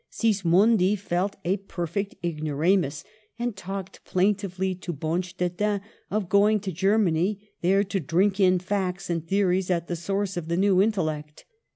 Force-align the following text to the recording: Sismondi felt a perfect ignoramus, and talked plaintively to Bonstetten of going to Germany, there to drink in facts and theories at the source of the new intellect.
Sismondi 0.09 0.95
felt 0.95 1.35
a 1.45 1.57
perfect 1.57 2.15
ignoramus, 2.25 3.03
and 3.37 3.55
talked 3.55 4.03
plaintively 4.03 4.73
to 4.73 4.91
Bonstetten 4.91 5.79
of 6.09 6.27
going 6.27 6.59
to 6.61 6.71
Germany, 6.71 7.51
there 7.61 7.83
to 7.83 7.99
drink 7.99 8.39
in 8.39 8.57
facts 8.57 9.11
and 9.11 9.27
theories 9.27 9.69
at 9.69 9.85
the 9.85 9.95
source 9.95 10.37
of 10.37 10.47
the 10.47 10.57
new 10.57 10.81
intellect. 10.81 11.45